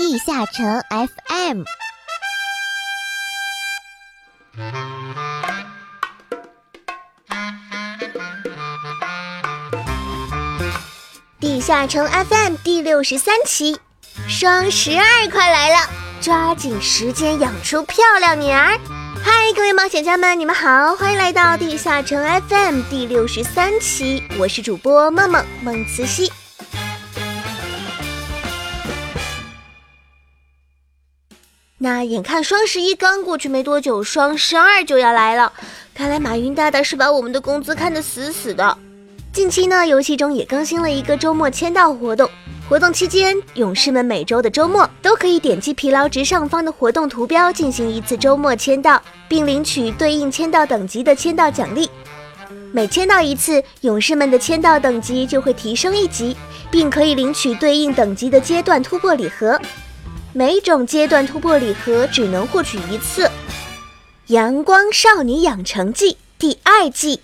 [0.00, 1.62] 地下城 FM。
[11.38, 13.78] 地下城 FM 第六十三期，
[14.26, 15.90] 双十二快来了，
[16.22, 18.80] 抓紧时间养出漂亮女儿！
[19.22, 26.32] 嗨，各位冒险家们，你们好，欢迎来到地下城 FM 第六十三期，我是主播梦梦梦慈溪。
[31.82, 35.50] 那眼看双十一刚过去没多久，双十二就要来了，
[35.94, 38.76] 看来马云大大是把我们的工资看得死死的。
[39.32, 42.28] 近期呢，游戏中也更新了一个周末签到活动。
[42.68, 51.88] 活动期间，勇士们每周的周末都可以点击疲劳值上方的活动图标进行一次周末签到，并领取对应签到等级的签到奖励。
[52.72, 56.36] 每签到一次，勇士们的签到等级就会提升一级，
[56.70, 59.58] 并可以领取对应等级的阶段突破礼盒。
[60.32, 63.24] 每种阶段突破礼盒只能获取一次。
[64.26, 67.20] 《阳光少女养成记》第二季。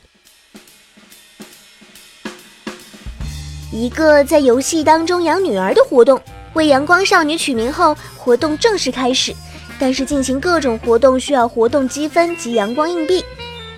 [3.73, 6.21] 一个在游戏当中养女儿的活动，
[6.55, 9.33] 为阳光少女取名后，活动正式开始。
[9.79, 13.25] 但是进行各种活动需要活动积分及阳光硬币，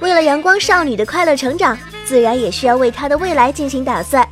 [0.00, 4.26] 为了阳光少女的快乐成长，自然也需要为她的未来进行打算。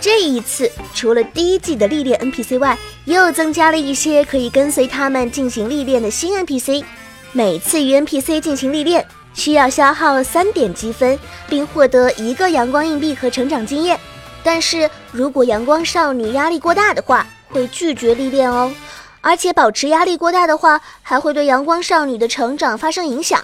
[0.00, 6.84] 这一次，除了第一季的历练 NPC 外，又增加了一些可以跟随他们进行历练的新 NPC。
[7.32, 13.98] 每次与 NPC 进行历练，需要消耗三点积分，并获得一个阳光硬币和成长经验。
[14.42, 18.72] 但是如果阳光少女压力过大的话，会拒绝历练哦。
[19.20, 23.42] 而且保持压力过大的话，还会对阳光少女的成长发生影响，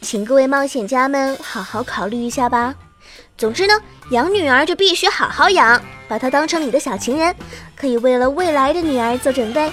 [0.00, 2.74] 请各位冒险家们好好考虑一下吧。
[3.40, 3.72] 总之呢，
[4.10, 7.34] 养女儿就必须好好养，把她当成你的小情人，
[7.74, 9.72] 可以为了未来的女儿做准备。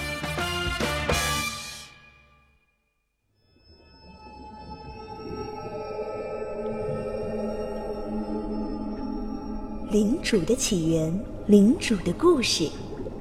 [9.91, 11.13] 领主的起源，
[11.47, 12.69] 领主的故事，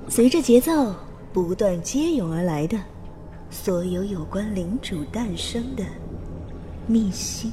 [0.08, 0.94] 随着节奏
[1.32, 2.78] 不断接涌而来的，
[3.50, 5.82] 所有有关领主诞生的
[6.86, 7.52] 秘辛。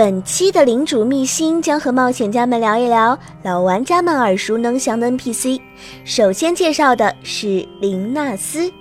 [0.00, 5.60] 本期的领主秘辛将和冒险家们聊一聊老玩家们耳熟能详的 NPC。
[6.06, 8.72] 首先介绍的是林纳斯。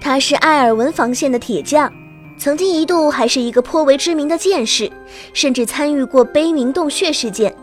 [0.00, 1.88] 他是艾尔文防线的铁匠，
[2.36, 4.90] 曾经一度还是一个颇为知名的剑士，
[5.32, 7.54] 甚至参与过悲鸣洞穴事件。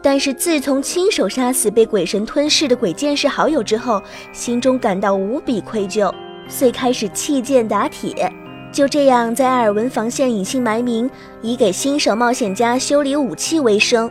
[0.00, 4.00] 但是自从亲手杀死被鬼神吞噬的鬼剑士好友之后，
[4.32, 6.14] 心中感到无比愧疚，
[6.48, 8.32] 遂开始弃剑打铁。
[8.74, 11.08] 就这样，在艾尔文防线隐姓埋名，
[11.42, 14.10] 以给新手冒险家修理武器为生。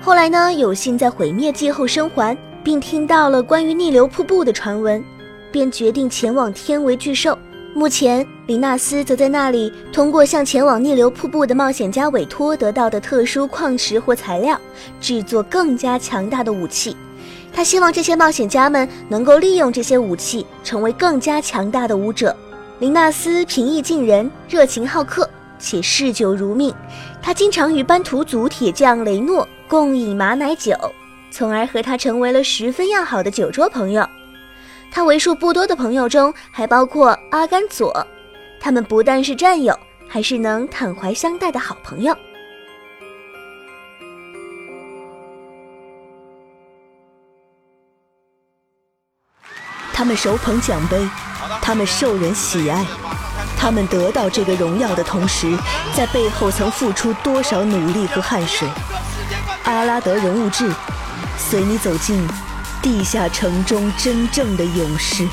[0.00, 5.02] 后来呢，有幸在毁灭季后生还，并听到了关于逆流瀑布的传闻。
[5.50, 7.36] 便决定前往天为巨兽。
[7.74, 14.56] 目前，李纳斯则在那里通过向前往逆流瀑布的冒险家委托得到的特殊矿石或材料，
[15.00, 16.96] 制作更加强大的武器。
[17.52, 22.36] 他希望这些冒险家们能够利用这些武器，成为更加强大的武者。
[22.80, 25.30] 林纳斯平易近人，热情好客，
[25.60, 26.74] 且嗜酒如命。
[27.22, 30.74] 他经常与班图族铁匠雷诺共饮马奶酒，
[31.30, 34.04] 从而和他成为了十分要好的酒桌朋友。
[34.90, 38.04] 他为数不多的朋友中，还包括阿甘佐，
[38.60, 42.14] 他们不但是战友，还是能坦怀相待的好朋友。
[49.92, 51.08] 他们手捧奖杯，
[51.60, 52.84] 他们受人喜爱，
[53.58, 55.56] 他们得到这个荣耀的同时，
[55.94, 58.68] 在背后曾付出多少努力和汗水？
[59.64, 60.70] 阿拉德人物志，
[61.38, 62.26] 随你走进。
[62.82, 65.26] 地下城中真正的勇士。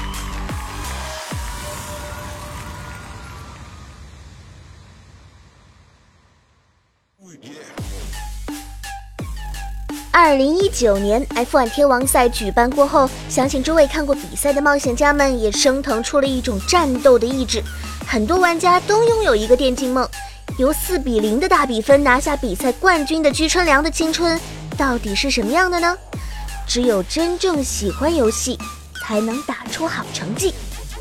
[10.14, 17.64] 二零一九年 F1 天王赛举办过后，相信诸位看过比赛的冒险家们也升腾出了一种战斗的意志。
[18.06, 20.08] 很多玩家都拥有一个电竞梦，
[20.58, 24.38] 由四比零的大比分拿下比赛冠军的居春良的青春，
[24.78, 25.98] 到底是什么样的呢？
[26.68, 28.60] 只有真正喜欢游戏，
[29.02, 30.54] 才能打出好成绩。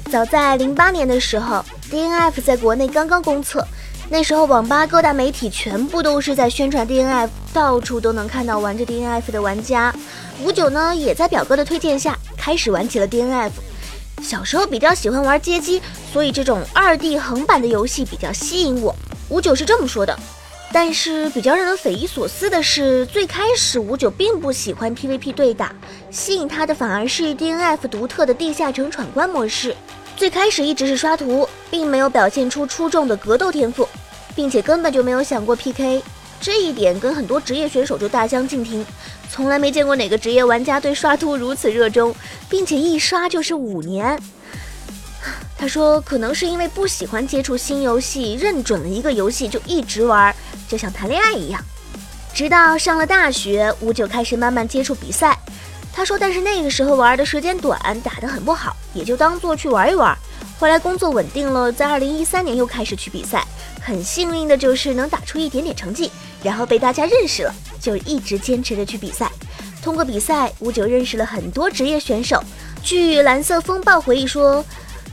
[0.08, 3.66] 早在零八年的时候，DNF 在国内刚刚公测，
[4.12, 9.94] 那时候网吧各大媒体全部都是在宣传 DNF，到处都能看到玩着 DNF 的玩家。
[10.42, 13.52] 五九呢，也在表哥的推荐下开始玩起了 DNF。
[14.20, 15.80] 小时候比较喜欢玩街机，
[16.12, 18.92] 所以这种二 D 横版的游戏比较吸引我。
[19.28, 20.18] 五九是这么说的
[20.72, 25.72] 但是比较让人匪夷所思的是，最开始五九并不喜欢 PVP 对打，
[26.10, 29.72] 吸引他的反而是 DNF 独特的地下城闯关模式。
[30.16, 33.88] 最开始一直是刷图，并没有表现出出众的格斗天赋，
[34.34, 36.02] 并且根本就没有想过 PK。
[36.40, 38.84] 这一点跟很多职业选手就大相径庭，
[39.30, 42.14] 从来没见过哪个职业玩家对刷图如此热衷，
[42.48, 44.18] 并且一刷就是五年。
[45.58, 50.34] 他说：“可能是因为不喜欢接触新游戏，认准了一个游戏就一直玩，
[50.66, 51.62] 就像谈恋爱一样。
[52.32, 55.38] 直到上了大学，五九开始慢慢接触比赛。
[55.92, 60.16] 他说，但是那个时候玩的时间短，打得很不好，也就当做去玩一玩。
[60.58, 63.44] 后来工作稳定了，在二零一三年又开始去比赛。
[63.80, 66.10] 很幸运的就是能打出一点点成绩，
[66.42, 69.30] 然后被大家认识了，就一直坚持着去比赛。
[69.82, 72.42] 通过比赛，五九认识了很多职业选手。
[72.82, 74.64] 据蓝色风暴回忆说。”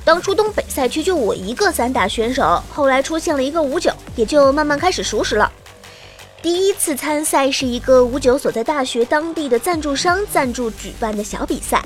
[0.07, 5.51] 当初东北赛区就我一个散打选手，后来出现了一个五九，也就慢慢开始熟识了。
[6.41, 11.83] 第一次参赛是一个五九所在大学当地的赞助商赞助举办的小比赛，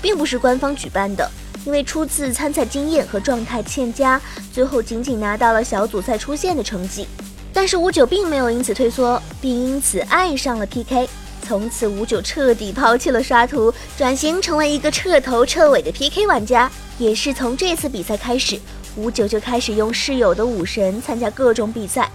[0.00, 1.28] 并不是官方举办的。
[1.66, 4.20] 因为初次参赛经验和状态欠佳，
[4.52, 7.08] 最后仅仅拿到了小组赛出线的成绩。
[7.52, 11.08] 但是五九并没有因此退缩，并因此爱上了 PK。
[11.42, 16.70] 从此五九彻底抛弃了刷图，转型成为一个彻头彻尾的 PK 玩家。
[16.98, 18.60] 也是从这次比赛开始，
[18.94, 22.08] 五九就开始用室友的武神参加各种比赛。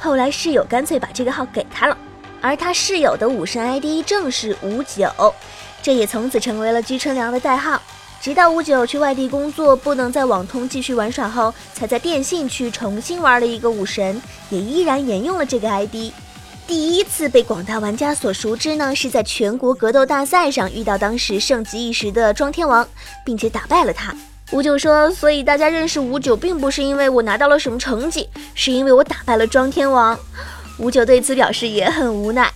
[0.00, 1.96] 后来室友干脆把这个号给他了，
[2.40, 5.08] 而他室友的武神 ID 正是五九，
[5.80, 7.80] 这也从此成为了居春良的代号。
[8.20, 14.20] 直到五九去外地工作，不能在网通继续玩耍后，才在电信区重新玩了一个武神，
[14.50, 16.12] 也依然沿用了这个 ID。
[16.66, 22.88] 第一次被广大玩家所熟知呢，是在全国格斗大赛上遇到当时盛极一时的庄天王，
[23.24, 24.12] 并且打败了他。
[24.50, 30.18] 五九说：“所以大家认识五九，并不是因为我拿到了什么成绩，是因为我打败了庄天王。”
[30.78, 32.52] 五九对此表示也很无奈。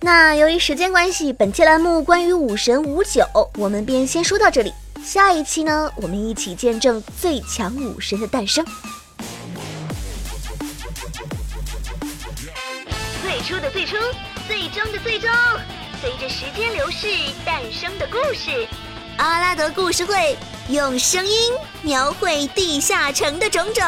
[0.00, 4.72] 那由于时间关系，本期栏目关于武神五九，我们便先说到这里。
[5.02, 8.64] 下一期呢，我们一起见证最强武神的诞生。
[13.22, 13.96] 最初的最初，
[14.46, 15.28] 最终的最终，
[16.00, 17.08] 随着时间流逝
[17.44, 18.68] 诞生的故事。
[19.16, 20.36] 阿拉德故事会
[20.68, 21.52] 用声音
[21.82, 23.84] 描绘地下城的种种。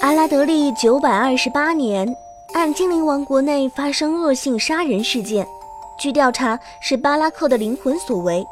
[0.00, 2.16] 阿拉德利九百二十八年，
[2.54, 5.46] 暗精灵王国内发生恶性杀人事件，
[5.98, 8.42] 据调查是巴拉克的灵魂所为。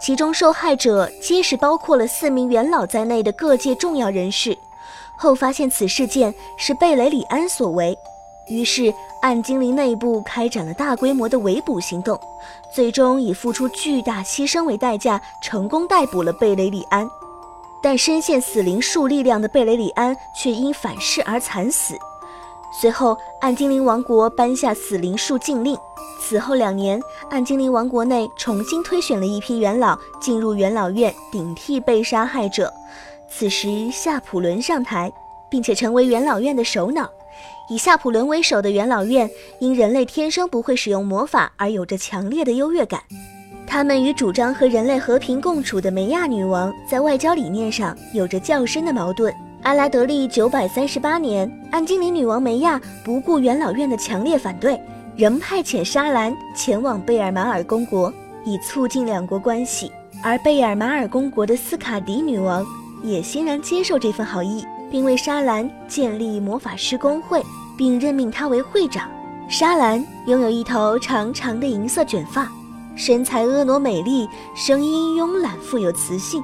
[0.00, 4.58] 其中受害者皆是包括了四名元老在内的各界重要人士。
[5.16, 7.96] 后发现此事件是贝雷里安所为，
[8.48, 8.92] 于是
[9.22, 12.18] 暗精灵内部开展了大规模的围捕行动，
[12.74, 17.08] 最终以付出巨大牺牲为代价，成功逮捕了贝雷里安。
[17.82, 21.94] 但深陷死灵术力量的贝雷里安却因反噬而惨死。
[22.80, 25.76] 随后，暗精灵王国颁下死灵术禁令。
[26.20, 32.72] 此后两年，暗精灵王国内重新推选了一批元老进入元老院顶替被杀害者。
[33.30, 35.10] 此时，夏普伦上台，
[35.48, 37.08] 并且成为元老院的首脑。
[37.70, 39.30] 以夏普伦为首的元老院，
[39.60, 43.02] 因人类天生不会使用魔法而有着强烈的优越感。
[43.68, 49.32] 他们与主张和人类和平共处的梅亚女王在外交理念上有着较深的矛盾。
[49.62, 54.80] 阿拉德利九百三十八年，暗精灵女王梅亚不顾元老院的强烈反对。
[55.16, 58.10] 仍派遣沙兰前往贝尔马尔公国，
[58.44, 59.92] 以促进两国关系。
[60.22, 62.64] 而贝尔马尔公国的斯卡迪女王
[63.02, 67.42] 也欣然接受这份好意，并为沙兰建立魔法师公会，
[67.76, 69.08] 并任命他为会长。
[69.48, 72.50] 沙兰拥有一头长长的银色卷发，
[72.98, 76.42] 身材婀娜美丽，声音慵懒富有磁性。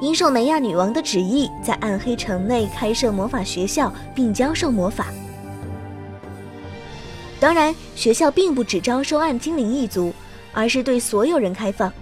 [0.00, 5.06] 因受梅亚女王的旨意，在暗黑城内开设魔法学校，并教授魔法。
[7.40, 10.14] 当然，学校并不只招收暗精灵一族，
[10.52, 11.92] 而是对所有人开放。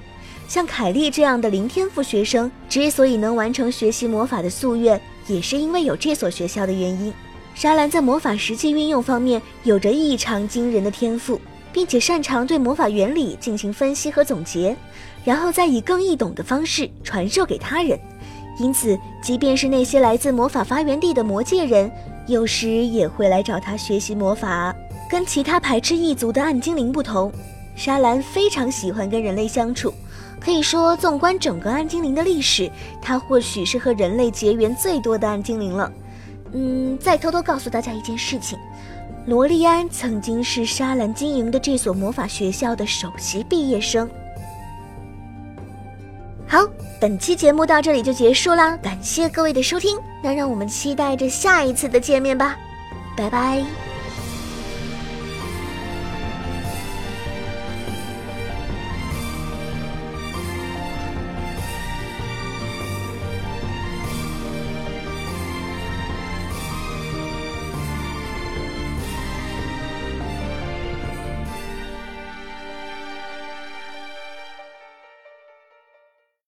[0.47, 7.11] 像凯莉这样的零天赋学生，之所以能完成学习魔法的夙愿，也是因为有这所学校的原因。
[7.55, 11.41] 莎兰在魔法实际运用方面有着异常惊人的天赋，
[11.77, 14.75] 并且擅长对魔法原理进行分析和总结，
[15.27, 18.01] 然后再以更易懂的方式传授给他人。
[18.59, 21.93] 因此，即便是那些来自魔法发源地的魔界人，
[22.27, 24.75] 有时也会来找他学习魔法。
[25.11, 27.31] 跟其他排斥异族的暗精灵不同，
[27.77, 29.93] 莎兰非常喜欢跟人类相处。
[30.41, 32.71] 可以说，纵观整个暗精灵的历史，
[33.03, 35.93] 他或许是和人类结缘最多的暗精灵了。
[36.59, 38.59] 嗯，再偷偷告诉大家一件事情：
[39.27, 44.09] 罗莉安曾经是沙兰经营的这所魔法学校的首席毕业生。
[46.47, 46.67] 好，
[46.99, 52.57] 本期节目到这里就结束啦，感谢各位的收听，那让我们期待着下一次的见面吧，
[53.15, 53.63] 拜拜。